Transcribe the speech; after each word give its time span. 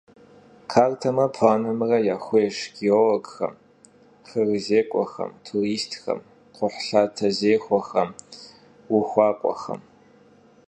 Kartemre 0.71 1.25
planımre 1.35 1.99
yaxuêyş 2.09 2.57
gêologxem, 2.75 3.55
xırızêk'uexem, 4.27 5.31
turistxem, 5.45 6.19
kxhuhlhatezêxuexem, 6.55 8.09
vuxuak'uexem. 8.89 9.81